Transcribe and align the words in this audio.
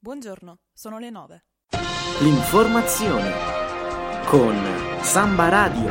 Buongiorno, 0.00 0.60
sono 0.72 1.00
le 1.00 1.10
9. 1.10 1.44
L'informazione 2.20 3.32
con 4.26 4.56
Samba 5.02 5.48
Radio. 5.48 5.90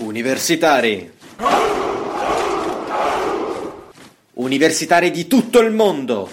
Universitari. 0.00 1.10
Universitari 4.34 5.10
di 5.10 5.26
tutto 5.26 5.60
il 5.60 5.72
mondo. 5.72 6.28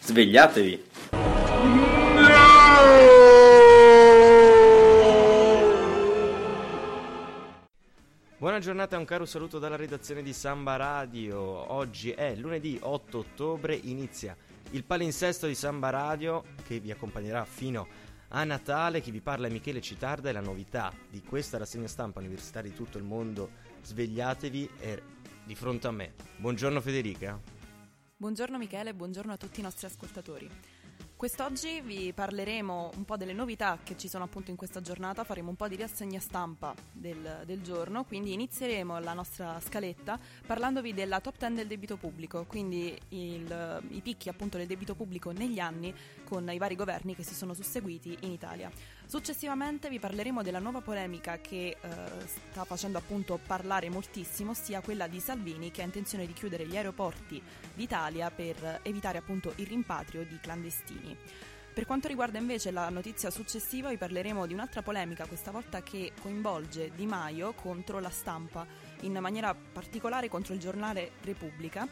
Svegliatevi. 0.00 0.92
Giornata 8.64 8.96
e 8.96 8.98
un 8.98 9.04
caro 9.04 9.26
saluto 9.26 9.58
dalla 9.58 9.76
redazione 9.76 10.22
di 10.22 10.32
Samba 10.32 10.76
Radio. 10.76 11.38
Oggi 11.70 12.12
è 12.12 12.34
lunedì 12.34 12.78
8 12.80 13.18
ottobre, 13.18 13.74
inizia 13.74 14.34
il 14.70 14.84
palinsesto 14.84 15.46
di 15.46 15.54
Samba 15.54 15.90
Radio 15.90 16.42
che 16.64 16.80
vi 16.80 16.90
accompagnerà 16.90 17.44
fino 17.44 17.86
a 18.28 18.42
Natale. 18.44 19.02
Chi 19.02 19.10
vi 19.10 19.20
parla 19.20 19.48
è 19.48 19.50
Michele 19.50 19.82
Citarda 19.82 20.30
e 20.30 20.32
la 20.32 20.40
novità 20.40 20.90
di 21.10 21.20
questa 21.20 21.58
rassegna 21.58 21.88
stampa 21.88 22.20
universitaria 22.20 22.70
di 22.70 22.76
tutto 22.76 22.96
il 22.96 23.04
mondo, 23.04 23.50
svegliatevi, 23.82 24.70
è 24.78 24.98
di 25.44 25.54
fronte 25.54 25.86
a 25.86 25.90
me. 25.90 26.14
Buongiorno 26.38 26.80
Federica. 26.80 27.38
Buongiorno 28.16 28.56
Michele 28.56 28.94
buongiorno 28.94 29.32
a 29.32 29.36
tutti 29.36 29.60
i 29.60 29.62
nostri 29.62 29.86
ascoltatori. 29.86 30.48
Quest'oggi 31.16 31.80
vi 31.80 32.12
parleremo 32.12 32.90
un 32.96 33.04
po' 33.04 33.16
delle 33.16 33.32
novità 33.32 33.78
che 33.82 33.96
ci 33.96 34.08
sono 34.08 34.24
appunto 34.24 34.50
in 34.50 34.56
questa 34.56 34.80
giornata, 34.80 35.22
faremo 35.22 35.48
un 35.48 35.54
po' 35.54 35.68
di 35.68 35.76
rassegna 35.76 36.18
stampa 36.18 36.74
del, 36.90 37.44
del, 37.46 37.62
giorno, 37.62 38.04
quindi 38.04 38.32
inizieremo 38.32 38.98
la 38.98 39.12
nostra 39.12 39.58
scaletta 39.60 40.18
parlandovi 40.44 40.92
della 40.92 41.20
top 41.20 41.38
10 41.38 41.54
del 41.54 41.66
debito 41.68 41.96
pubblico, 41.96 42.44
quindi 42.46 42.98
il, 43.10 43.82
i 43.90 44.00
picchi 44.00 44.28
appunto 44.28 44.58
del 44.58 44.66
debito 44.66 44.96
pubblico 44.96 45.30
negli 45.30 45.60
anni 45.60 45.94
con 46.24 46.50
i 46.50 46.58
vari 46.58 46.74
governi 46.74 47.14
che 47.14 47.22
si 47.22 47.34
sono 47.34 47.54
susseguiti 47.54 48.18
in 48.22 48.32
Italia. 48.32 48.70
Successivamente 49.06 49.88
vi 49.88 49.98
parleremo 49.98 50.42
della 50.42 50.58
nuova 50.58 50.80
polemica 50.80 51.38
che 51.38 51.76
eh, 51.78 51.78
sta 52.24 52.64
facendo 52.64 52.98
appunto 52.98 53.38
parlare 53.44 53.90
moltissimo, 53.90 54.54
sia 54.54 54.80
quella 54.80 55.06
di 55.06 55.20
Salvini 55.20 55.70
che 55.70 55.82
ha 55.82 55.84
intenzione 55.84 56.26
di 56.26 56.32
chiudere 56.32 56.66
gli 56.66 56.76
aeroporti 56.76 57.40
d'Italia 57.74 58.30
per 58.30 58.80
evitare 58.82 59.18
appunto 59.18 59.52
il 59.56 59.66
rimpatrio 59.66 60.24
di 60.24 60.38
clandestini. 60.40 61.16
Per 61.74 61.86
quanto 61.86 62.08
riguarda 62.08 62.38
invece 62.38 62.70
la 62.70 62.88
notizia 62.88 63.30
successiva 63.30 63.88
vi 63.88 63.96
parleremo 63.96 64.46
di 64.46 64.54
un'altra 64.54 64.80
polemica, 64.80 65.26
questa 65.26 65.50
volta 65.50 65.82
che 65.82 66.12
coinvolge 66.20 66.92
Di 66.94 67.04
Maio 67.04 67.52
contro 67.52 67.98
la 67.98 68.10
stampa, 68.10 68.64
in 69.00 69.18
maniera 69.20 69.54
particolare 69.54 70.28
contro 70.28 70.54
il 70.54 70.60
giornale 70.60 71.12
Repubblica 71.22 71.86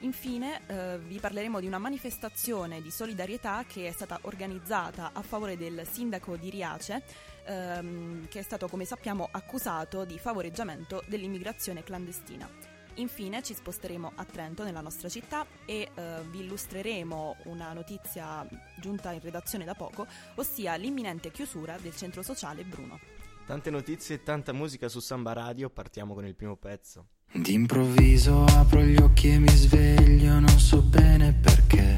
Infine 0.00 0.60
eh, 0.66 0.98
vi 0.98 1.18
parleremo 1.18 1.58
di 1.58 1.66
una 1.66 1.78
manifestazione 1.78 2.80
di 2.80 2.90
solidarietà 2.90 3.64
che 3.66 3.88
è 3.88 3.92
stata 3.92 4.18
organizzata 4.22 5.10
a 5.12 5.22
favore 5.22 5.56
del 5.56 5.84
sindaco 5.90 6.36
di 6.36 6.50
Riace, 6.50 7.02
ehm, 7.44 8.28
che 8.28 8.38
è 8.38 8.42
stato, 8.42 8.68
come 8.68 8.84
sappiamo, 8.84 9.28
accusato 9.30 10.04
di 10.04 10.16
favoreggiamento 10.18 11.02
dell'immigrazione 11.08 11.82
clandestina. 11.82 12.48
Infine 12.94 13.42
ci 13.42 13.54
sposteremo 13.54 14.12
a 14.14 14.24
Trento, 14.24 14.62
nella 14.62 14.80
nostra 14.80 15.08
città, 15.08 15.44
e 15.64 15.88
eh, 15.92 16.22
vi 16.30 16.40
illustreremo 16.40 17.36
una 17.44 17.72
notizia 17.72 18.46
giunta 18.76 19.10
in 19.10 19.20
redazione 19.20 19.64
da 19.64 19.74
poco, 19.74 20.06
ossia 20.36 20.76
l'imminente 20.76 21.32
chiusura 21.32 21.76
del 21.76 21.96
centro 21.96 22.22
sociale 22.22 22.64
Bruno. 22.64 23.00
Tante 23.46 23.70
notizie 23.70 24.16
e 24.16 24.22
tanta 24.22 24.52
musica 24.52 24.88
su 24.88 25.00
Samba 25.00 25.32
Radio, 25.32 25.70
partiamo 25.70 26.14
con 26.14 26.24
il 26.24 26.36
primo 26.36 26.56
pezzo. 26.56 27.08
D'improvviso 27.30 28.44
apro 28.46 28.80
gli 28.80 28.96
occhi 28.96 29.28
e 29.30 29.38
mi 29.38 29.50
sveglio, 29.50 30.40
non 30.40 30.58
so 30.58 30.80
bene 30.80 31.34
perché. 31.34 31.94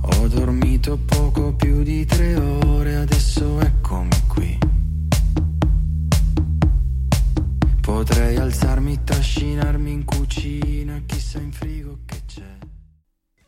Ho 0.00 0.28
dormito 0.28 0.96
poco 0.96 1.54
più 1.54 1.82
di 1.82 2.06
tre 2.06 2.34
ore, 2.36 2.96
adesso 2.96 3.60
eccomi 3.60 4.08
qui. 4.26 4.58
Potrei 7.82 8.36
alzarmi, 8.36 9.04
trascinarmi 9.04 9.92
in 9.92 10.04
cucina, 10.04 11.02
chissà 11.04 11.40
in 11.40 11.52
frigo 11.52 12.00
che 12.06 12.22
c'è. 12.26 12.58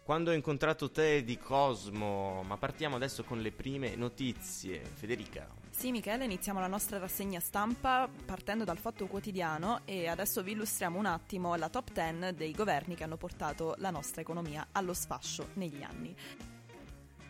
Quando 0.02 0.30
ho 0.30 0.34
incontrato 0.34 0.90
te 0.90 1.24
di 1.24 1.38
Cosmo, 1.38 2.42
ma 2.42 2.58
partiamo 2.58 2.96
adesso 2.96 3.24
con 3.24 3.40
le 3.40 3.52
prime 3.52 3.96
notizie. 3.96 4.82
Federica. 4.84 5.63
Sì, 5.76 5.90
Michele, 5.90 6.24
iniziamo 6.24 6.60
la 6.60 6.68
nostra 6.68 6.98
rassegna 6.98 7.40
stampa 7.40 8.08
partendo 8.24 8.62
dal 8.64 8.78
Fatto 8.78 9.06
Quotidiano 9.06 9.80
e 9.84 10.06
adesso 10.06 10.42
vi 10.42 10.52
illustriamo 10.52 10.96
un 10.96 11.04
attimo 11.04 11.56
la 11.56 11.68
top 11.68 11.90
10 11.92 12.34
dei 12.36 12.52
governi 12.52 12.94
che 12.94 13.02
hanno 13.02 13.16
portato 13.16 13.74
la 13.78 13.90
nostra 13.90 14.22
economia 14.22 14.68
allo 14.70 14.94
sfascio 14.94 15.48
negli 15.54 15.82
anni. 15.82 16.16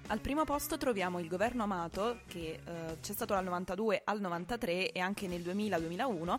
Al 0.09 0.21
primo 0.21 0.45
posto 0.45 0.77
troviamo 0.77 1.19
il 1.19 1.27
governo 1.27 1.65
Amato 1.65 2.21
che 2.27 2.61
eh, 2.63 2.99
c'è 3.01 3.13
stato 3.15 3.33
dal 3.33 3.45
92 3.45 4.03
al 4.05 4.21
93 4.21 4.93
e 4.93 5.01
anche 5.01 5.27
nel 5.27 5.41
2000-2001. 5.41 6.39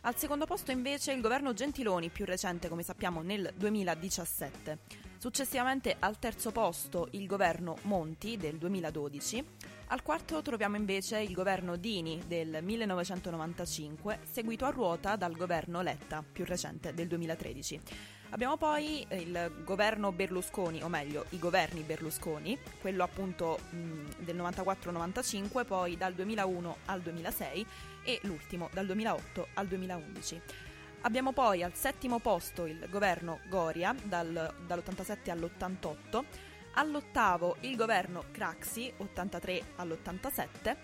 Al 0.00 0.16
secondo 0.16 0.46
posto 0.46 0.72
invece 0.72 1.12
il 1.12 1.20
governo 1.20 1.52
Gentiloni, 1.52 2.08
più 2.08 2.24
recente 2.24 2.68
come 2.68 2.82
sappiamo 2.82 3.20
nel 3.20 3.52
2017. 3.54 4.78
Successivamente 5.18 5.96
al 5.98 6.18
terzo 6.18 6.50
posto 6.52 7.08
il 7.12 7.26
governo 7.26 7.76
Monti 7.82 8.36
del 8.36 8.56
2012, 8.56 9.44
al 9.88 10.02
quarto 10.02 10.40
troviamo 10.42 10.76
invece 10.76 11.20
il 11.20 11.32
governo 11.32 11.76
Dini 11.76 12.22
del 12.26 12.58
1995, 12.62 14.20
seguito 14.30 14.64
a 14.64 14.70
ruota 14.70 15.16
dal 15.16 15.36
governo 15.36 15.82
Letta, 15.82 16.24
più 16.30 16.44
recente 16.44 16.94
del 16.94 17.06
2013. 17.06 17.80
Abbiamo 18.30 18.56
poi 18.56 19.06
il 19.10 19.62
governo 19.62 20.10
Berlusconi, 20.10 20.82
o 20.82 20.88
meglio 20.88 21.26
i 21.30 21.38
governi 21.38 21.82
Berlusconi, 21.82 22.58
quello 22.80 23.04
appunto 23.04 23.60
mh, 23.70 24.24
del 24.24 24.36
94-95, 24.36 25.64
poi 25.64 25.96
dal 25.96 26.14
2001 26.14 26.76
al 26.86 27.00
2006 27.00 27.66
e 28.04 28.20
l'ultimo 28.22 28.70
dal 28.72 28.86
2008 28.86 29.48
al 29.54 29.66
2011. 29.68 30.40
Abbiamo 31.02 31.32
poi 31.32 31.62
al 31.62 31.74
settimo 31.74 32.18
posto 32.18 32.64
il 32.64 32.86
governo 32.88 33.40
Goria 33.48 33.94
dal, 34.02 34.52
dall'87 34.66 35.30
all'88, 35.30 36.24
all'ottavo 36.74 37.56
il 37.60 37.76
governo 37.76 38.24
Craxi 38.30 38.92
83 38.96 39.62
all'87, 39.76 40.76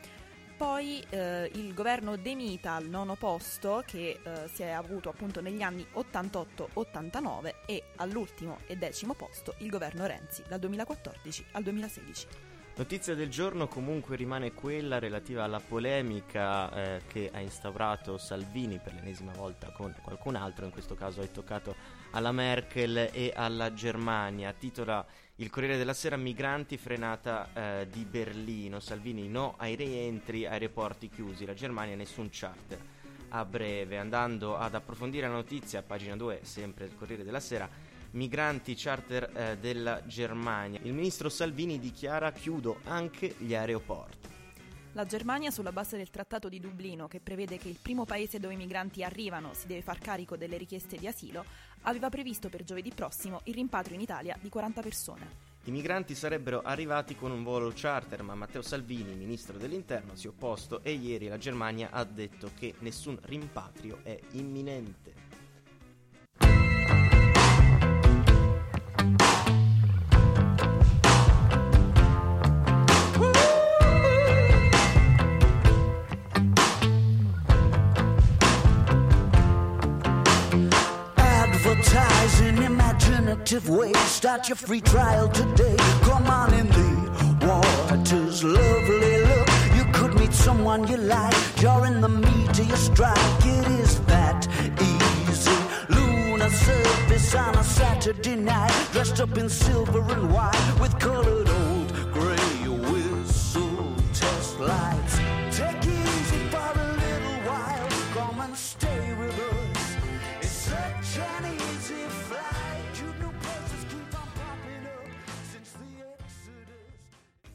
poi 0.57 1.03
eh, 1.09 1.51
il 1.55 1.73
governo 1.73 2.17
De 2.17 2.35
Mita 2.35 2.73
al 2.75 2.87
nono 2.89 3.15
posto 3.15 3.83
che 3.87 4.21
eh, 4.23 4.49
si 4.53 4.63
è 4.63 4.71
avuto 4.71 5.09
appunto 5.09 5.41
negli 5.41 5.63
anni 5.63 5.87
88-89 5.95 7.55
e 7.67 7.83
all'ultimo 7.97 8.59
e 8.67 8.77
decimo 8.77 9.15
posto 9.15 9.55
il 9.59 9.71
governo 9.71 10.07
Renzi 10.07 10.43
dal 10.47 10.59
2014 10.59 11.47
al 11.53 11.63
2016. 11.63 12.27
Notizia 12.77 13.15
del 13.15 13.29
giorno 13.29 13.69
comunque 13.69 14.17
rimane 14.17 14.53
quella 14.53 14.99
relativa 14.99 15.45
alla 15.45 15.61
polemica 15.61 16.73
eh, 16.73 17.01
che 17.07 17.31
ha 17.31 17.41
instaurato 17.41 18.17
Salvini 18.17 18.79
per 18.79 18.95
l'ennesima 18.95 19.33
volta 19.33 19.71
con 19.71 19.95
qualcun 20.03 20.35
altro, 20.37 20.65
in 20.65 20.71
questo 20.71 20.95
caso 20.95 21.21
è 21.21 21.31
toccato 21.31 21.75
alla 22.13 22.33
Merkel 22.33 23.11
e 23.13 23.33
alla 23.35 23.75
Germania. 23.75 24.55
Titola 24.55 25.05
il 25.41 25.49
Corriere 25.49 25.79
della 25.79 25.95
Sera 25.95 26.17
Migranti 26.17 26.77
frenata 26.77 27.49
eh, 27.55 27.89
di 27.91 28.05
Berlino, 28.05 28.79
Salvini 28.79 29.27
no 29.27 29.55
ai 29.57 29.75
rientri, 29.75 30.45
aeroporti 30.45 31.09
chiusi, 31.09 31.47
la 31.47 31.55
Germania 31.55 31.97
nessun 31.97 32.29
charter 32.31 32.79
a 33.31 33.45
breve. 33.47 33.97
Andando 33.97 34.59
ad 34.59 34.75
approfondire 34.75 35.27
la 35.27 35.33
notizia, 35.33 35.83
pagina 35.83 36.15
2, 36.15 36.41
sempre 36.43 36.85
il 36.85 36.95
Corriere 36.95 37.25
della 37.25 37.41
Sera, 37.41 37.67
migranti 38.13 38.75
charter 38.75 39.31
eh, 39.35 39.59
della 39.59 40.05
Germania. 40.05 40.79
Il 40.83 40.93
ministro 40.93 41.31
Salvini 41.31 41.79
dichiara 41.79 42.33
chiudo 42.33 42.81
anche 42.85 43.35
gli 43.39 43.55
aeroporti. 43.55 44.30
La 44.95 45.07
Germania, 45.07 45.53
sulla 45.53 45.71
base 45.71 45.97
del 45.97 46.11
Trattato 46.11 46.49
di 46.49 46.59
Dublino, 46.59 47.07
che 47.07 47.21
prevede 47.21 47.59
che 47.59 47.69
il 47.69 47.79
primo 47.81 48.05
paese 48.05 48.41
dove 48.41 48.55
i 48.55 48.57
migranti 48.57 49.05
arrivano 49.05 49.55
si 49.55 49.69
deve 49.69 49.83
far 49.83 49.99
carico 49.99 50.37
delle 50.37 50.57
richieste 50.57 50.97
di 50.97 51.07
asilo, 51.07 51.45
aveva 51.83 52.09
previsto 52.09 52.49
per 52.49 52.65
giovedì 52.65 52.91
prossimo 52.93 53.41
il 53.45 53.55
rimpatrio 53.55 53.95
in 53.95 54.01
Italia 54.01 54.37
di 54.41 54.49
40 54.49 54.81
persone. 54.83 55.49
I 55.65 55.71
migranti 55.71 56.17
sarebbero 56.17 56.63
arrivati 56.63 57.15
con 57.15 57.31
un 57.31 57.45
volo 57.45 57.71
charter, 57.73 58.25
ma 58.25 58.35
Matteo 58.35 58.63
Salvini, 58.63 59.15
ministro 59.15 59.59
dell'Interno, 59.59 60.17
si 60.17 60.27
è 60.27 60.31
opposto 60.31 60.83
e 60.83 60.93
ieri 60.93 61.29
la 61.29 61.39
Germania 61.39 61.91
ha 61.93 62.03
detto 62.03 62.51
che 62.59 62.75
nessun 62.81 63.17
rimpatrio 63.23 64.01
è 64.03 64.19
imminente. 64.33 65.20
Imaginative 82.63 83.69
ways. 83.69 83.99
Start 83.99 84.49
your 84.49 84.57
free 84.57 84.81
trial 84.81 85.29
today. 85.29 85.77
Come 86.03 86.27
on 86.27 86.53
in 86.55 86.67
the 86.69 87.47
war 87.47 87.81
starter's 87.91 88.45
lovely 88.45 89.25
look. 89.25 89.49
You 89.77 89.85
could 89.93 90.15
meet 90.15 90.33
someone 90.33 90.87
you 90.89 90.97
like. 90.97 91.35
You're 91.61 91.87
in 91.87 92.01
the 92.01 92.09
meat 92.09 92.59
of 92.59 92.67
your 92.67 92.77
strike. 92.77 93.45
It 93.45 93.67
is 93.83 94.01
that 94.07 94.47
easy. 94.81 95.59
Lunar 95.89 96.51
surface 96.51 97.35
on 97.35 97.55
a 97.57 97.65
Saturday 97.65 98.37
night. 98.37 98.73
Dressed 98.93 99.21
up 99.21 99.37
in 99.37 99.49
silver 99.49 100.01
and 100.13 100.33
white 100.33 100.75
with 100.81 100.99
colored 100.99 101.49
old 101.49 101.89
gray 102.13 102.69
whistle 102.91 103.95
test 104.13 104.59
lights. 104.61 105.17
Take 105.57 105.87
it 105.87 106.09
easy 106.17 106.41
for 106.53 106.73
a 106.75 106.89
little 107.03 107.39
while. 107.49 107.89
Come 108.15 108.41
and 108.41 108.57
stay 108.57 109.10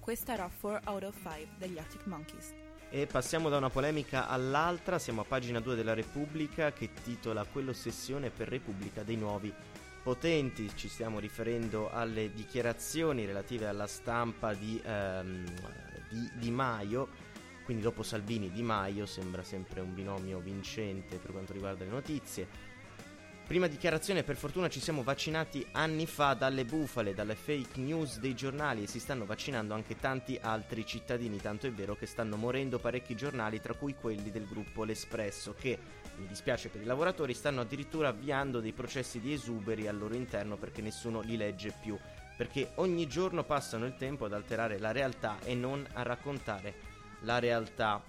Questa 0.06 0.34
era 0.34 0.48
4 0.62 0.82
out 0.92 1.04
of 1.04 1.16
5 1.16 1.48
degli 1.58 1.80
Arctic 1.80 2.06
Monkeys. 2.06 2.54
E 2.92 3.08
passiamo 3.08 3.50
da 3.50 3.58
una 3.58 3.72
polemica 3.72 4.28
all'altra, 4.28 5.00
siamo 5.00 5.22
a 5.22 5.24
pagina 5.24 5.60
2 5.60 5.74
della 5.74 5.96
Repubblica 5.96 6.72
che 6.72 6.92
titola 7.04 7.44
Quell'ossessione 7.44 8.30
per 8.30 8.48
Repubblica 8.48 9.02
dei 9.02 9.16
nuovi 9.16 9.52
potenti. 10.04 10.70
Ci 10.76 10.90
stiamo 10.90 11.18
riferendo 11.18 11.90
alle 11.90 12.32
dichiarazioni 12.32 13.26
relative 13.26 13.66
alla 13.66 13.88
stampa 13.88 14.54
di, 14.54 14.80
ehm, 14.86 15.44
di 16.12 16.32
Di 16.36 16.52
Maio. 16.52 17.08
Quindi 17.64 17.82
dopo 17.82 18.04
Salvini 18.04 18.52
Di 18.52 18.62
Maio 18.62 19.08
sembra 19.08 19.42
sempre 19.42 19.82
un 19.82 19.96
binomio 19.96 20.38
vincente 20.38 21.18
per 21.18 21.32
quanto 21.32 21.52
riguarda 21.52 21.84
le 21.84 21.90
notizie. 21.90 22.48
Prima 23.48 23.68
dichiarazione, 23.68 24.24
per 24.24 24.38
fortuna 24.38 24.70
ci 24.70 24.80
siamo 24.80 25.04
vaccinati 25.04 25.64
anni 25.74 26.08
fa 26.08 26.34
dalle 26.34 26.66
bufale, 26.66 27.14
dalle 27.14 27.36
fake 27.36 27.80
news 27.80 28.18
dei 28.18 28.34
giornali 28.34 28.82
e 28.82 28.88
si 28.88 29.00
stanno 29.00 29.24
vaccinando 29.24 29.76
anche 29.76 29.96
tanti 29.98 30.36
altri 30.42 30.84
cittadini, 30.84 31.38
tanto 31.38 31.68
è 31.68 31.72
vero 31.72 31.96
che 31.96 32.08
stanno 32.08 32.38
morendo 32.38 32.80
parecchi 32.80 33.16
giornali, 33.16 33.62
tra 33.62 33.76
cui 33.76 33.94
quelli 33.94 34.32
del 34.32 34.48
gruppo 34.48 34.84
L'Espresso, 34.84 35.54
che, 35.54 35.78
mi 36.16 36.26
dispiace 36.26 36.70
per 36.70 36.82
i 36.82 36.86
lavoratori, 36.86 37.36
stanno 37.36 37.62
addirittura 37.62 38.08
avviando 38.08 38.60
dei 38.62 38.74
processi 38.74 39.20
di 39.20 39.34
esuberi 39.34 39.88
al 39.88 40.00
loro 40.00 40.16
interno 40.16 40.58
perché 40.58 40.82
nessuno 40.82 41.22
li 41.22 41.38
legge 41.38 41.72
più, 41.80 41.96
perché 42.36 42.72
ogni 42.76 43.06
giorno 43.06 43.44
passano 43.44 43.86
il 43.86 43.96
tempo 43.96 44.26
ad 44.26 44.34
alterare 44.34 44.80
la 44.80 44.92
realtà 44.92 45.38
e 45.44 45.54
non 45.54 45.86
a 45.94 46.02
raccontare 46.02 46.74
la 47.20 47.38
realtà. 47.38 48.04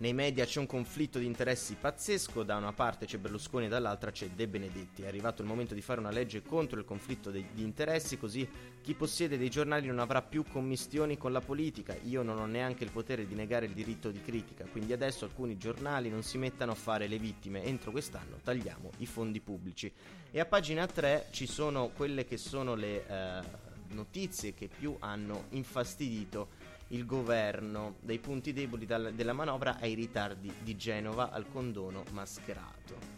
Nei 0.00 0.12
media 0.12 0.44
c'è 0.44 0.60
un 0.60 0.66
conflitto 0.66 1.18
di 1.18 1.26
interessi 1.26 1.74
pazzesco, 1.74 2.44
da 2.44 2.54
una 2.54 2.72
parte 2.72 3.04
c'è 3.04 3.18
Berlusconi 3.18 3.66
e 3.66 3.68
dall'altra 3.68 4.12
c'è 4.12 4.28
De 4.28 4.46
Benedetti. 4.46 5.02
È 5.02 5.08
arrivato 5.08 5.42
il 5.42 5.48
momento 5.48 5.74
di 5.74 5.80
fare 5.80 5.98
una 5.98 6.12
legge 6.12 6.40
contro 6.40 6.78
il 6.78 6.84
conflitto 6.84 7.32
di 7.32 7.44
interessi, 7.56 8.16
così 8.16 8.48
chi 8.80 8.94
possiede 8.94 9.36
dei 9.36 9.50
giornali 9.50 9.88
non 9.88 9.98
avrà 9.98 10.22
più 10.22 10.44
commistioni 10.44 11.18
con 11.18 11.32
la 11.32 11.40
politica. 11.40 11.96
Io 12.04 12.22
non 12.22 12.38
ho 12.38 12.46
neanche 12.46 12.84
il 12.84 12.92
potere 12.92 13.26
di 13.26 13.34
negare 13.34 13.66
il 13.66 13.72
diritto 13.72 14.12
di 14.12 14.22
critica, 14.22 14.66
quindi 14.70 14.92
adesso 14.92 15.24
alcuni 15.24 15.56
giornali 15.56 16.10
non 16.10 16.22
si 16.22 16.38
mettano 16.38 16.70
a 16.70 16.76
fare 16.76 17.08
le 17.08 17.18
vittime. 17.18 17.64
Entro 17.64 17.90
quest'anno 17.90 18.38
tagliamo 18.40 18.92
i 18.98 19.06
fondi 19.06 19.40
pubblici. 19.40 19.92
E 20.30 20.38
a 20.38 20.46
pagina 20.46 20.86
3 20.86 21.26
ci 21.32 21.48
sono 21.48 21.88
quelle 21.88 22.24
che 22.24 22.36
sono 22.36 22.76
le 22.76 23.04
eh, 23.04 23.40
notizie 23.94 24.54
che 24.54 24.68
più 24.68 24.94
hanno 25.00 25.46
infastidito 25.50 26.50
il 26.88 27.04
governo 27.04 27.96
dai 28.00 28.18
punti 28.18 28.52
deboli 28.52 28.86
dal- 28.86 29.12
della 29.14 29.32
manovra 29.32 29.78
ai 29.78 29.94
ritardi 29.94 30.52
di 30.62 30.76
Genova 30.76 31.30
al 31.30 31.48
condono 31.48 32.04
mascherato. 32.12 33.16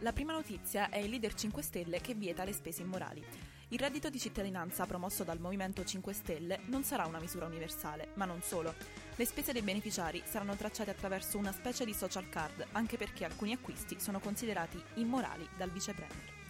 La 0.00 0.12
prima 0.12 0.32
notizia 0.32 0.88
è 0.88 0.98
il 0.98 1.10
leader 1.10 1.32
5 1.32 1.62
Stelle 1.62 2.00
che 2.00 2.14
vieta 2.14 2.42
le 2.42 2.52
spese 2.52 2.82
immorali. 2.82 3.24
Il 3.68 3.78
reddito 3.78 4.10
di 4.10 4.18
cittadinanza 4.18 4.84
promosso 4.84 5.22
dal 5.22 5.38
Movimento 5.38 5.84
5 5.84 6.12
Stelle 6.12 6.60
non 6.66 6.82
sarà 6.82 7.06
una 7.06 7.20
misura 7.20 7.46
universale, 7.46 8.08
ma 8.14 8.24
non 8.24 8.42
solo. 8.42 8.74
Le 9.14 9.24
spese 9.24 9.52
dei 9.52 9.62
beneficiari 9.62 10.22
saranno 10.26 10.56
tracciate 10.56 10.90
attraverso 10.90 11.38
una 11.38 11.52
specie 11.52 11.84
di 11.84 11.94
social 11.94 12.28
card, 12.28 12.66
anche 12.72 12.96
perché 12.96 13.24
alcuni 13.24 13.52
acquisti 13.52 13.98
sono 14.00 14.18
considerati 14.18 14.82
immorali 14.94 15.48
dal 15.56 15.70
vice 15.70 15.94
premier. 15.94 16.41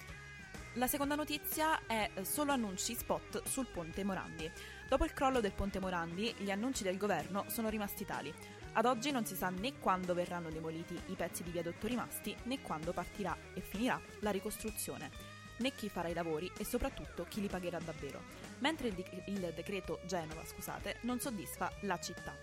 La 0.76 0.86
seconda 0.86 1.14
notizia 1.14 1.80
è 1.86 2.08
eh, 2.14 2.24
solo 2.24 2.50
annunci 2.50 2.94
spot 2.94 3.42
sul 3.46 3.66
ponte 3.66 4.04
Morandi. 4.04 4.50
Dopo 4.88 5.04
il 5.04 5.12
crollo 5.12 5.40
del 5.40 5.52
ponte 5.52 5.78
Morandi, 5.80 6.34
gli 6.38 6.50
annunci 6.50 6.82
del 6.82 6.96
governo 6.96 7.44
sono 7.48 7.68
rimasti 7.68 8.06
tali. 8.06 8.32
Ad 8.72 8.86
oggi 8.86 9.10
non 9.10 9.26
si 9.26 9.36
sa 9.36 9.50
né 9.50 9.78
quando 9.78 10.14
verranno 10.14 10.48
demoliti 10.48 10.98
i 11.08 11.14
pezzi 11.14 11.42
di 11.42 11.50
viadotto 11.50 11.86
rimasti, 11.86 12.34
né 12.44 12.62
quando 12.62 12.94
partirà 12.94 13.36
e 13.52 13.60
finirà 13.60 14.00
la 14.20 14.30
ricostruzione, 14.30 15.10
né 15.58 15.74
chi 15.74 15.90
farà 15.90 16.08
i 16.08 16.14
lavori 16.14 16.50
e 16.56 16.64
soprattutto 16.64 17.26
chi 17.28 17.42
li 17.42 17.48
pagherà 17.48 17.78
davvero. 17.78 18.22
Mentre 18.60 18.88
il, 18.88 18.94
dic- 18.94 19.22
il 19.26 19.52
decreto 19.54 20.00
Genova, 20.06 20.42
scusate, 20.42 21.00
non 21.02 21.20
soddisfa 21.20 21.70
la 21.82 22.00
città. 22.00 22.34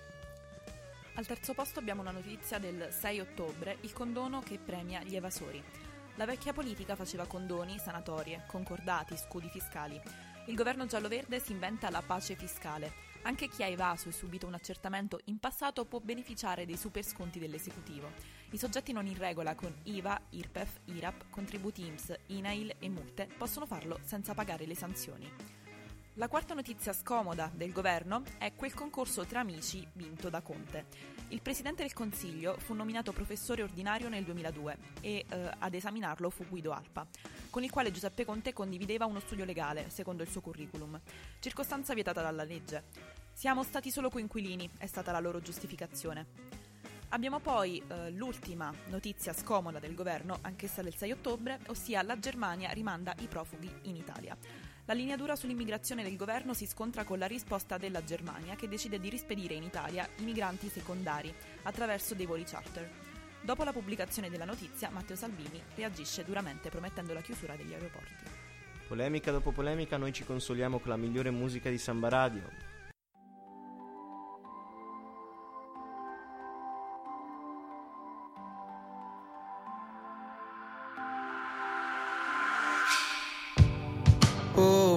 Al 1.16 1.26
terzo 1.26 1.56
posto 1.56 1.80
abbiamo 1.80 2.02
una 2.02 2.12
notizia 2.12 2.60
del 2.60 2.90
6 2.92 3.22
ottobre, 3.22 3.78
il 3.81 3.92
condono 3.92 4.42
che 4.42 4.60
premia 4.64 5.02
gli 5.02 5.16
evasori. 5.16 5.88
La 6.19 6.25
vecchia 6.25 6.51
politica 6.51 6.98
faceva 6.98 7.25
condoni, 7.25 7.80
sanatorie, 7.80 8.44
concordati, 8.45 9.16
scudi 9.16 9.48
fiscali. 9.48 9.98
Il 10.48 10.56
governo 10.56 10.86
giallo-verde 10.86 11.39
si 11.39 11.54
inventa 11.54 11.89
la 11.89 12.04
pace 12.06 12.36
fiscale. 12.36 12.92
Anche 13.21 13.48
chi 13.48 13.63
ha 13.63 13.68
evaso 13.68 14.10
e 14.10 14.12
subito 14.12 14.45
un 14.45 14.54
accertamento 14.54 15.21
in 15.25 15.39
passato 15.39 15.86
può 15.86 16.01
beneficiare 16.01 16.66
dei 16.66 16.75
super 16.75 17.06
sconti 17.06 17.39
dell'esecutivo. 17.39 18.12
I 18.50 18.57
soggetti 18.57 18.92
non 18.92 19.06
in 19.06 19.18
regola 19.18 19.56
con 19.56 19.74
IVA, 19.83 20.19
IRPEF, 20.31 20.80
IRAP, 20.88 21.30
contributi 21.30 21.86
IMSS, 21.86 22.19
INAIL 22.27 22.75
e 22.80 22.89
multe 22.89 23.30
possono 23.38 23.66
farlo 23.66 23.98
senza 24.04 24.33
pagare 24.33 24.66
le 24.66 24.75
sanzioni. 24.75 25.58
La 26.19 26.27
quarta 26.27 26.54
notizia 26.54 26.92
scomoda 26.92 27.50
del 27.54 27.71
governo 27.71 28.24
è 28.39 28.54
quel 28.54 28.74
concorso 28.74 29.24
tra 29.24 29.39
amici 29.39 29.88
vinto 29.94 30.30
da 30.30 30.42
Conte. 30.42 30.88
Il 31.30 31.42
presidente 31.42 31.81
del 31.81 31.94
Consiglio 31.94 32.57
fu 32.57 32.74
nominato 32.74 33.13
professore 33.13 33.63
ordinario 33.63 34.10
nel 34.10 34.25
2002 34.25 34.77
e 35.00 35.25
eh, 35.30 35.51
ad 35.57 35.74
esaminarlo 35.74 36.30
fu 36.30 36.45
Guido 36.45 36.74
Alpa, 36.74 37.07
con 37.50 37.63
il 37.63 37.71
quale 37.71 37.92
Giuseppe 37.92 38.25
Conte 38.25 38.51
condivideva 38.51 39.06
uno 39.06 39.21
studio 39.21 39.45
legale, 39.45 39.89
secondo 39.89 40.21
il 40.21 40.30
suo 40.30 40.42
curriculum, 40.42 41.00
circostanza 41.39 41.94
vietata 41.94 42.21
dalla 42.21 42.44
legge. 42.44 42.83
Siamo 43.31 43.63
stati 43.63 43.89
solo 43.89 44.10
coinquilini, 44.10 44.71
è 44.77 44.88
stata 44.88 45.13
la 45.13 45.21
loro 45.21 45.39
giustificazione. 45.39 46.68
Abbiamo 47.11 47.39
poi 47.39 47.81
eh, 47.88 48.11
l'ultima 48.11 48.71
notizia 48.89 49.33
scomoda 49.33 49.79
del 49.79 49.95
governo, 49.95 50.38
anch'essa 50.41 50.83
del 50.83 50.95
6 50.95 51.11
ottobre, 51.11 51.59
ossia 51.67 52.03
la 52.03 52.19
Germania 52.19 52.69
rimanda 52.69 53.15
i 53.19 53.25
profughi 53.25 53.69
in 53.83 53.95
Italia. 53.95 54.38
La 54.85 54.94
linea 54.94 55.15
dura 55.15 55.35
sull'immigrazione 55.35 56.03
del 56.03 56.15
governo 56.15 56.53
si 56.53 56.67
scontra 56.67 57.03
con 57.06 57.17
la 57.17 57.25
risposta 57.25 57.77
della 57.77 58.03
Germania 58.03 58.56
che 58.56 58.67
decide 58.67 59.00
di 59.00 59.09
rispedire 59.09 59.56
in 59.56 59.63
Italia 59.63 60.07
i 60.18 60.23
migranti 60.23 60.69
secondari 60.69 61.33
attraverso 61.63 62.13
dei 62.13 62.28
voli 62.28 62.44
charter. 62.44 62.87
Dopo 63.42 63.63
la 63.63 63.73
pubblicazione 63.73 64.30
della 64.30 64.45
notizia, 64.45 64.92
Matteo 64.92 65.16
Salvini 65.16 65.59
reagisce 65.73 66.23
duramente 66.23 66.69
promettendo 66.69 67.13
la 67.13 67.21
chiusura 67.21 67.56
degli 67.56 67.73
aeroporti. 67.73 68.25
Polemica 68.87 69.31
dopo 69.31 69.51
polemica, 69.51 69.97
noi 69.97 70.13
ci 70.13 70.23
consoliamo 70.23 70.78
con 70.78 70.89
la 70.89 70.97
migliore 70.97 71.31
musica 71.31 71.71
di 71.71 71.80
Samba 71.80 72.09
Radio. 72.09 72.69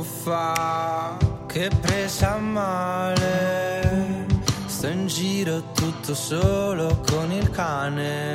Uffa, 0.02 1.16
che 1.46 1.70
presa 1.80 2.36
male. 2.36 4.26
Sto 4.66 4.88
in 4.88 5.06
giro 5.06 5.70
tutto 5.70 6.12
solo 6.12 7.00
con 7.08 7.30
il 7.30 7.48
cane. 7.50 8.34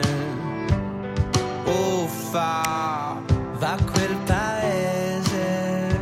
Uffa, 1.65 3.21
va 3.57 3.74
a 3.74 3.83
quel 3.83 4.15
paese. 4.24 6.00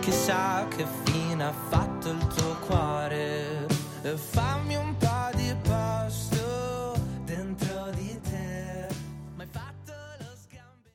Chissà 0.00 0.66
che 0.74 0.86
fine 1.04 1.44
ha 1.44 1.52
fatto 1.52 2.08
il 2.08 2.26
tuo 2.28 2.56
cuore. 2.66 3.66
E 4.00 4.16
fammi 4.16 4.74
un 4.74 4.96
po' 4.96 5.28
di 5.34 5.54
posto 5.64 6.98
dentro 7.26 7.90
di 7.90 8.18
te. 8.22 8.88
Ma 9.34 9.42
hai 9.42 9.48
fatto 9.50 9.92
lo 10.18 10.34
scambio. 10.34 10.92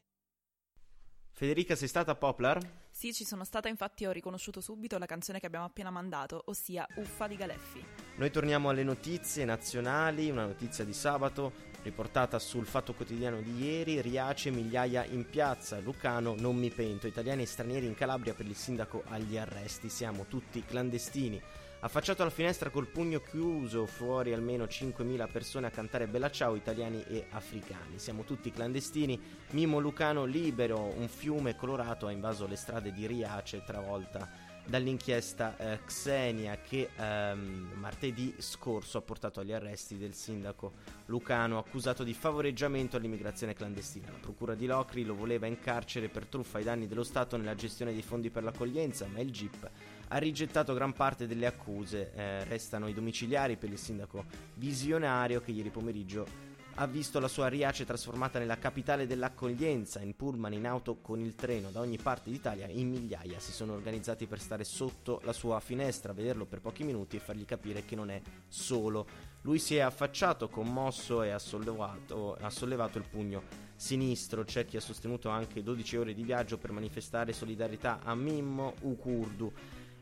Federica, 1.32 1.76
sei 1.76 1.88
stata 1.88 2.14
a 2.14 2.16
Poplar? 2.16 2.82
Sì, 3.04 3.12
ci 3.12 3.26
sono 3.26 3.44
stata, 3.44 3.68
infatti 3.68 4.06
ho 4.06 4.12
riconosciuto 4.12 4.62
subito 4.62 4.98
la 4.98 5.06
canzone 5.06 5.42
che 5.42 5.46
abbiamo 5.46 5.66
appena 5.66 5.90
mandato, 5.90 6.44
ossia 6.46 6.88
Uffa 6.96 7.28
di 7.28 7.36
Galeffi. 7.36 7.84
Noi 8.16 8.32
torniamo 8.32 8.70
alle 8.70 8.84
notizie 8.84 9.44
nazionali, 9.44 10.30
una 10.30 10.46
notizia 10.46 10.86
di 10.86 10.94
sabato 10.94 11.52
riportata 11.82 12.40
sul 12.40 12.66
Fatto 12.66 12.94
Quotidiano 12.94 13.42
di 13.42 13.62
ieri, 13.62 14.00
Riace 14.00 14.52
migliaia 14.52 15.04
in 15.04 15.30
piazza, 15.30 15.80
Lucano 15.80 16.34
non 16.38 16.56
mi 16.56 16.70
pento, 16.70 17.06
italiani 17.06 17.42
e 17.42 17.46
stranieri 17.46 17.88
in 17.88 17.94
Calabria 17.94 18.34
per 18.34 18.46
il 18.46 18.56
sindaco 18.56 19.04
agli 19.10 19.36
arresti, 19.36 19.90
siamo 19.90 20.24
tutti 20.30 20.64
clandestini. 20.64 21.42
Affacciato 21.84 22.22
alla 22.22 22.32
finestra 22.32 22.70
col 22.70 22.88
pugno 22.88 23.20
chiuso, 23.20 23.86
fuori 23.86 24.32
almeno 24.32 24.64
5.000 24.64 25.30
persone 25.30 25.68
a 25.68 25.70
cantare 25.70 26.08
Bella 26.08 26.32
Ciao, 26.32 26.56
italiani 26.56 27.04
e 27.10 27.26
africani. 27.32 28.00
Siamo 28.00 28.24
tutti 28.24 28.52
clandestini. 28.52 29.22
Mimo 29.50 29.80
Lucano 29.80 30.24
libero, 30.24 30.80
un 30.80 31.10
fiume 31.10 31.58
colorato 31.58 32.08
ha 32.08 32.12
invaso 32.12 32.48
le 32.48 32.56
strade 32.56 32.94
di 32.94 33.06
Riace, 33.06 33.64
travolta 33.66 34.53
dall'inchiesta 34.66 35.58
eh, 35.58 35.80
Xenia 35.86 36.58
che 36.62 36.90
ehm, 36.96 37.74
martedì 37.76 38.34
scorso 38.38 38.98
ha 38.98 39.02
portato 39.02 39.40
agli 39.40 39.52
arresti 39.52 39.98
del 39.98 40.14
sindaco 40.14 40.74
Lucano 41.08 41.58
accusato 41.58 42.04
di 42.04 42.14
favoreggiamento 42.14 42.98
all'immigrazione 42.98 43.54
clandestina. 43.54 44.10
La 44.10 44.18
procura 44.20 44.56
di 44.56 44.66
Locri 44.66 45.04
lo 45.04 45.16
voleva 45.16 45.48
in 45.48 45.60
carcere 45.60 46.08
per 46.08 46.26
truffa 46.26 46.58
ai 46.60 46.64
danni 46.64 46.88
dello 46.88 47.04
Stato 47.04 47.36
nella 47.38 47.56
gestione 47.56 47.92
dei 47.92 48.02
fondi 48.02 48.30
per 48.30 48.44
l'accoglienza, 48.44 49.06
ma 49.08 49.20
il 49.20 49.32
GIP 49.32 49.70
ha 50.08 50.18
rigettato 50.18 50.74
gran 50.74 50.94
parte 50.94 51.28
delle 51.28 51.46
accuse. 51.46 52.12
Eh, 52.14 52.44
restano 52.46 52.88
i 52.88 52.94
domiciliari 52.94 53.58
per 53.58 53.70
il 53.70 53.78
sindaco 53.78 54.26
visionario 54.56 55.42
che 55.42 55.52
ieri 55.52 55.70
pomeriggio 55.70 56.53
ha 56.76 56.88
visto 56.88 57.20
la 57.20 57.28
sua 57.28 57.48
Riace 57.48 57.86
trasformata 57.86 58.40
nella 58.40 58.58
capitale 58.58 59.06
dell'accoglienza, 59.06 60.02
in 60.02 60.16
pullman, 60.16 60.54
in 60.54 60.66
auto, 60.66 60.96
con 61.02 61.20
il 61.20 61.36
treno, 61.36 61.70
da 61.70 61.80
ogni 61.80 61.98
parte 61.98 62.32
d'Italia 62.32 62.68
in 62.68 62.90
migliaia 62.90 63.40
si 63.40 63.52
sono 63.52 63.74
organizzati 63.74 64.26
per 64.26 64.40
stare 64.40 64.64
sotto 64.64 65.22
la 65.24 65.34
sua 65.34 65.60
finestra, 65.60 66.14
vederlo 66.14 66.46
per 66.46 66.62
pochi 66.62 66.84
minuti 66.84 67.16
e 67.16 67.20
fargli 67.20 67.46
capire 67.46 67.86
che 67.86 67.96
non 67.96 68.10
è 68.10 68.22
solo. 68.48 69.06
Lui 69.42 69.60
si 69.60 69.76
è 69.76 69.82
affacciato, 69.82 70.50
commosso 70.50 71.22
e 71.22 71.30
ha 71.30 71.40
sollevato, 71.40 72.38
ha 72.40 72.50
sollevato 72.50 72.98
il 72.98 73.06
pugno 73.10 73.44
sinistro. 73.76 74.44
C'è 74.44 74.66
chi 74.66 74.78
ha 74.78 74.82
sostenuto 74.82 75.30
anche 75.30 75.62
12 75.62 75.98
ore 75.98 76.14
di 76.14 76.24
viaggio 76.24 76.58
per 76.58 76.72
manifestare 76.72 77.34
solidarietà 77.34 78.00
a 78.04 78.16
Mimmo 78.16 78.74
Ukurdu 78.82 79.52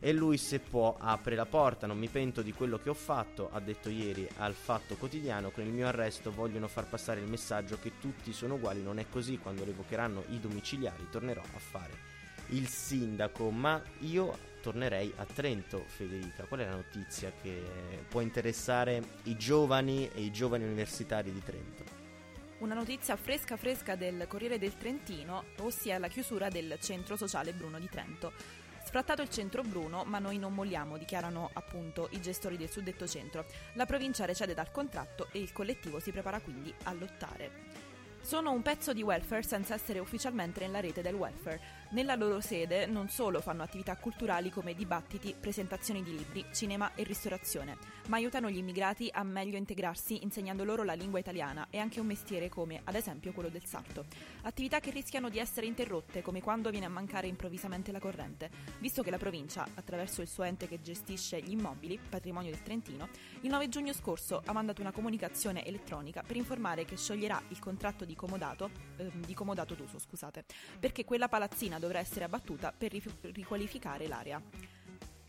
e 0.04 0.12
lui 0.14 0.38
se 0.38 0.58
può 0.60 0.98
apre 1.00 1.36
la 1.36 1.46
porta, 1.46 1.86
non 1.86 2.00
mi 2.00 2.08
pento 2.08 2.42
di 2.42 2.52
quello 2.54 2.80
che 2.80 2.90
ho 2.90 2.96
fatto, 2.96 3.50
ha 3.54 3.60
detto 3.60 3.90
ieri 3.90 4.28
al 4.38 4.56
Fatto 4.56 4.96
Quotidiano, 4.96 5.52
con 5.52 5.64
il 5.64 5.72
mio 5.72 5.88
arresto 5.88 6.32
vogliono 6.32 6.68
far 6.68 6.88
passare 6.88 7.20
il 7.20 7.30
messaggio 7.30 7.78
che 7.80 7.94
tutti 8.00 8.34
sono 8.34 8.56
uguali, 8.56 8.82
non 8.82 8.98
è 8.98 9.06
così, 9.08 9.38
quando 9.38 9.64
revocheranno 9.64 10.24
i 10.30 10.40
domiciliari 10.40 11.08
tornerò 11.12 11.42
a 11.42 11.60
fare 11.60 12.12
il 12.48 12.68
sindaco, 12.68 13.52
ma 13.52 13.82
io 14.00 14.50
tornerei 14.62 15.14
a 15.18 15.26
Trento, 15.26 15.84
Federica, 15.86 16.44
qual 16.46 16.62
è 16.62 16.66
la 16.66 16.76
notizia 16.76 17.32
che 17.40 17.64
può 18.08 18.22
interessare 18.22 19.04
i 19.24 19.38
giovani 19.38 20.10
e 20.14 20.22
i 20.22 20.32
giovani 20.32 20.64
universitari 20.64 21.32
di 21.32 21.44
Trento? 21.44 21.84
Una 22.58 22.76
notizia 22.76 23.16
fresca 23.16 23.56
fresca 23.56 23.96
del 23.96 24.26
Corriere 24.28 24.60
del 24.60 24.78
Trentino, 24.78 25.46
ossia 25.60 25.98
la 25.98 26.08
chiusura 26.08 26.50
del 26.50 26.78
centro 26.80 27.16
sociale 27.16 27.54
Bruno 27.54 27.80
di 27.80 27.90
Trento. 27.90 28.34
Sfrattato 28.84 29.22
il 29.22 29.30
centro 29.30 29.62
Bruno, 29.62 30.04
ma 30.04 30.20
noi 30.20 30.38
non 30.38 30.54
molliamo, 30.54 30.98
dichiarano 30.98 31.50
appunto 31.54 32.10
i 32.12 32.22
gestori 32.22 32.58
del 32.58 32.70
suddetto 32.70 33.08
centro. 33.08 33.46
La 33.74 33.86
provincia 33.86 34.26
recede 34.26 34.54
dal 34.54 34.72
contratto 34.72 35.28
e 35.32 35.40
il 35.40 35.54
collettivo 35.54 36.00
si 36.00 36.12
prepara 36.12 36.42
quindi 36.42 36.74
a 36.84 36.94
lottare. 36.94 37.91
Sono 38.24 38.52
un 38.52 38.62
pezzo 38.62 38.94
di 38.94 39.02
welfare 39.02 39.42
senza 39.42 39.74
essere 39.74 39.98
ufficialmente 39.98 40.60
nella 40.60 40.80
rete 40.80 41.02
del 41.02 41.16
welfare. 41.16 41.80
Nella 41.90 42.16
loro 42.16 42.40
sede 42.40 42.86
non 42.86 43.10
solo 43.10 43.42
fanno 43.42 43.64
attività 43.64 43.98
culturali 43.98 44.50
come 44.52 44.74
dibattiti, 44.74 45.36
presentazioni 45.38 46.04
di 46.04 46.16
libri, 46.16 46.46
cinema 46.54 46.94
e 46.94 47.04
ristorazione, 47.04 47.78
ma 48.08 48.16
aiutano 48.16 48.50
gli 48.50 48.58
immigrati 48.58 49.10
a 49.12 49.24
meglio 49.24 49.58
integrarsi 49.58 50.24
insegnando 50.24 50.64
loro 50.64 50.84
la 50.84 50.94
lingua 50.94 51.20
italiana 51.20 51.68
e 51.70 51.80
anche 51.80 52.00
un 52.00 52.06
mestiere 52.06 52.48
come, 52.48 52.80
ad 52.86 52.96
esempio, 52.96 53.34
quello 53.34 53.50
del 53.50 53.66
sarto. 53.66 54.06
Attività 54.44 54.80
che 54.80 54.92
rischiano 54.92 55.28
di 55.28 55.40
essere 55.40 55.66
interrotte 55.66 56.22
come 56.22 56.42
quando 56.42 56.70
viene 56.70 56.86
a 56.86 56.90
mancare 56.90 57.28
improvvisamente 57.28 57.92
la 57.92 58.00
corrente, 58.00 58.50
visto 58.80 59.02
che 59.02 59.12
la 59.12 59.18
provincia, 59.18 59.68
attraverso 59.74 60.22
il 60.22 60.30
suo 60.30 60.44
ente 60.44 60.68
che 60.68 60.80
gestisce 60.82 61.42
gli 61.42 61.52
immobili, 61.52 62.00
patrimonio 62.08 62.52
del 62.52 62.64
Trentino, 62.64 63.10
il 63.42 63.50
9 63.50 63.68
giugno 63.68 63.94
scorso 63.94 64.42
ha 64.46 64.54
mandato 64.54 64.80
una 64.80 64.92
comunicazione 64.92 65.66
elettronica 65.66 66.24
per 66.26 66.38
informare 66.38 66.86
che 66.86 66.96
scioglierà 66.96 67.42
il 67.50 67.60
contratto 67.60 68.06
di 68.06 68.11
comodato, 68.16 68.70
eh, 68.98 69.12
di 69.26 69.34
comodato 69.34 69.74
d'uso, 69.74 70.00
scusate, 70.00 70.46
perché 70.80 71.06
quella 71.06 71.30
palazzina 71.30 71.80
dovrà 71.80 72.00
essere 72.00 72.26
abbattuta 72.26 72.74
per 72.76 72.92
riqualificare 73.22 74.08
l'area. 74.08 74.42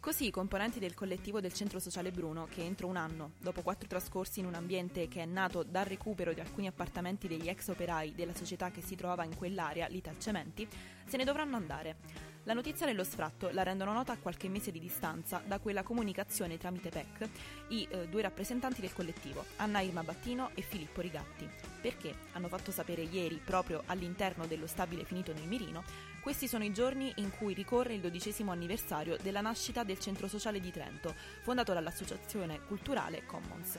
Così 0.02 0.26
i 0.26 0.30
componenti 0.32 0.80
del 0.80 0.94
collettivo 0.94 1.40
del 1.40 1.52
Centro 1.52 1.78
Sociale 1.78 2.10
Bruno, 2.10 2.48
che 2.50 2.60
entro 2.60 2.88
un 2.88 2.96
anno, 2.96 3.34
dopo 3.38 3.62
quattro 3.62 3.86
trascorsi 3.86 4.40
in 4.40 4.46
un 4.46 4.54
ambiente 4.54 5.06
che 5.06 5.22
è 5.22 5.26
nato 5.26 5.62
dal 5.62 5.84
recupero 5.84 6.32
di 6.32 6.40
alcuni 6.40 6.66
appartamenti 6.66 7.28
degli 7.28 7.48
ex 7.48 7.68
operai 7.68 8.12
della 8.12 8.34
società 8.34 8.72
che 8.72 8.82
si 8.82 8.96
trova 8.96 9.22
in 9.22 9.36
quell'area, 9.36 9.86
l'Italcementi, 9.86 10.66
se 11.12 11.18
ne 11.18 11.24
dovranno 11.24 11.56
andare. 11.56 11.96
La 12.44 12.54
notizia 12.54 12.86
dello 12.86 13.04
sfratto 13.04 13.50
la 13.52 13.62
rendono 13.62 13.92
nota 13.92 14.12
a 14.12 14.16
qualche 14.16 14.48
mese 14.48 14.70
di 14.70 14.80
distanza 14.80 15.42
da 15.46 15.58
quella 15.58 15.82
comunicazione 15.82 16.56
tramite 16.56 16.88
PEC 16.88 17.28
i 17.68 17.86
eh, 17.86 18.08
due 18.08 18.22
rappresentanti 18.22 18.80
del 18.80 18.94
collettivo, 18.94 19.44
Anna 19.56 19.80
Irma 19.80 20.02
Battino 20.02 20.52
e 20.54 20.62
Filippo 20.62 21.02
Rigatti. 21.02 21.46
Perché, 21.82 22.14
hanno 22.32 22.48
fatto 22.48 22.70
sapere 22.70 23.02
ieri, 23.02 23.42
proprio 23.44 23.82
all'interno 23.84 24.46
dello 24.46 24.66
stabile 24.66 25.04
finito 25.04 25.34
nel 25.34 25.46
Mirino, 25.46 25.84
questi 26.22 26.48
sono 26.48 26.64
i 26.64 26.72
giorni 26.72 27.12
in 27.16 27.30
cui 27.36 27.52
ricorre 27.52 27.92
il 27.92 28.00
dodicesimo 28.00 28.50
anniversario 28.50 29.18
della 29.20 29.42
nascita 29.42 29.84
del 29.84 29.98
Centro 29.98 30.28
Sociale 30.28 30.60
di 30.60 30.70
Trento, 30.70 31.14
fondato 31.42 31.74
dall'associazione 31.74 32.62
culturale 32.66 33.26
Commons. 33.26 33.78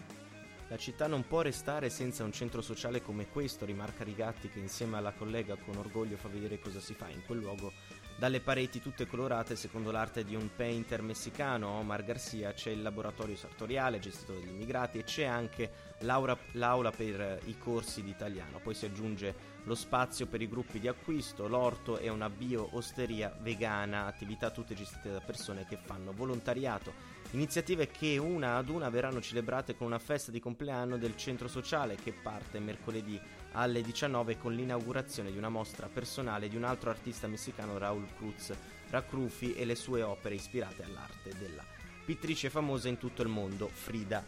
La 0.74 0.80
città 0.80 1.06
non 1.06 1.27
può 1.27 1.42
restare 1.42 1.92
senza 1.92 2.24
un 2.24 2.32
centro 2.32 2.60
sociale 2.63 3.03
come 3.03 3.30
questo, 3.30 3.63
rimarca 3.63 4.03
Rigatti 4.03 4.50
che 4.50 4.58
insieme 4.58 4.98
alla 4.98 5.13
collega 5.13 5.56
con 5.56 5.77
orgoglio 5.77 6.18
fa 6.18 6.30
vedere 6.30 6.60
cosa 6.60 6.80
si 6.80 6.96
fa 6.96 7.10
in 7.10 7.24
quel 7.27 7.38
luogo 7.38 7.72
dalle 8.18 8.42
pareti 8.42 8.80
tutte 8.80 9.06
colorate 9.06 9.56
secondo 9.56 9.92
l'arte 9.92 10.24
di 10.24 10.34
un 10.34 10.50
painter 10.56 11.03
messicano, 11.03 11.68
Omar 11.68 12.03
Garcia, 12.03 12.53
c'è 12.53 12.72
il 12.72 12.82
laboratorio 12.82 13.36
sartoriale 13.36 14.00
gestito 14.00 14.34
dagli 14.34 14.50
immigrati 14.50 14.98
e 14.98 15.03
c'è 15.03 15.25
anche 15.25 15.72
l'aula, 16.00 16.36
l'aula 16.53 16.89
per 16.89 17.39
i 17.46 17.58
corsi 17.58 18.01
di 18.01 18.10
italiano. 18.10 18.60
Poi 18.60 18.74
si 18.74 18.86
aggiunge 18.86 19.36
lo 19.65 19.75
spazio 19.75 20.25
per 20.25 20.42
i 20.42 20.50
gruppi 20.50 20.80
di 20.80 20.88
acquisto, 20.88 21.48
l'orto 21.48 22.00
e 22.00 22.10
una 22.10 22.30
bio-osteria 22.30 23.36
vegana, 23.42 24.06
attività 24.06 24.50
tutte 24.50 24.74
gestite 24.74 25.12
da 25.12 25.22
persone 25.22 25.65
che 25.68 25.77
fanno 25.77 26.13
volontariato. 26.13 27.22
Iniziative 27.33 27.87
che 27.87 28.19
una 28.19 28.57
ad 28.57 28.69
una 28.69 28.89
verranno 28.89 29.19
celebrate 29.19 29.75
con 29.75 29.87
una 29.87 29.97
festa 29.97 30.29
di 30.29 30.39
compleanno 30.39 30.97
del 30.97 31.17
centro 31.17 31.47
sociale 31.47 31.95
che 31.95 32.13
parte 32.13 32.59
mercoledì 32.59 33.19
alle 33.53 33.81
19 33.81 34.37
con 34.37 34.53
l'inaugurazione 34.53 35.31
di 35.31 35.37
una 35.39 35.49
mostra 35.49 35.89
personale 35.91 36.47
di 36.47 36.55
un 36.55 36.63
altro 36.63 36.91
artista 36.91 37.25
messicano 37.25 37.79
Raul 37.79 38.05
Cruz 38.15 38.53
Racrufi 38.91 39.55
e 39.55 39.65
le 39.65 39.73
sue 39.73 40.03
opere 40.03 40.35
ispirate 40.35 40.83
all'arte 40.83 41.31
della 41.39 41.65
pittrice 42.05 42.51
famosa 42.51 42.87
in 42.87 42.99
tutto 42.99 43.23
il 43.23 43.29
mondo 43.29 43.67
Frida 43.67 44.23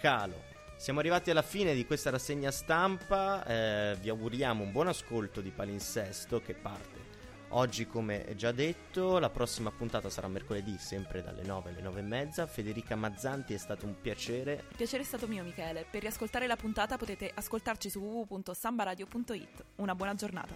Kahlo. 0.00 0.40
Siamo 0.76 1.00
arrivati 1.00 1.32
alla 1.32 1.42
fine 1.42 1.74
di 1.74 1.84
questa 1.84 2.10
rassegna 2.10 2.52
stampa, 2.52 3.44
eh, 3.44 3.96
vi 4.00 4.08
auguriamo 4.08 4.62
un 4.62 4.70
buon 4.70 4.86
ascolto 4.86 5.40
di 5.40 5.50
Palinsesto 5.50 6.40
che 6.40 6.54
parte 6.54 7.05
oggi 7.50 7.86
come 7.86 8.34
già 8.36 8.52
detto, 8.52 9.18
la 9.18 9.30
prossima 9.30 9.70
puntata 9.70 10.08
sarà 10.08 10.28
mercoledì 10.28 10.76
sempre 10.78 11.22
dalle 11.22 11.42
9 11.42 11.70
alle 11.70 11.82
9 11.82 12.00
e 12.00 12.02
mezza. 12.02 12.46
Federica 12.46 12.96
Mazzanti 12.96 13.54
è 13.54 13.58
stato 13.58 13.86
un 13.86 13.94
piacere. 14.00 14.64
Il 14.70 14.76
piacere 14.76 15.02
è 15.02 15.06
stato 15.06 15.26
mio 15.26 15.42
Michele, 15.42 15.86
per 15.90 16.02
riascoltare 16.02 16.46
la 16.46 16.56
puntata 16.56 16.96
potete 16.96 17.30
ascoltarci 17.32 17.90
su 17.90 18.00
www.sambaradio.it. 18.00 19.64
Una 19.76 19.94
buona 19.94 20.14
giornata. 20.14 20.54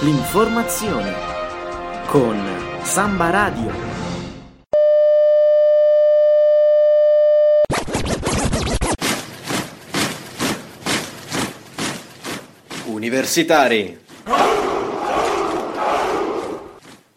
L'informazione 0.00 1.12
con 2.06 2.36
Samba 2.82 3.30
Radio. 3.30 4.01
Universitari. 13.02 13.98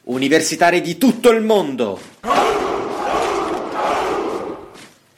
Universitari 0.06 0.82
di 0.82 0.98
tutto 0.98 1.30
il 1.30 1.44
mondo. 1.44 2.00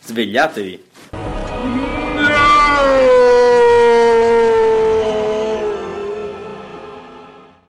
Svegliatevi. 0.03 0.86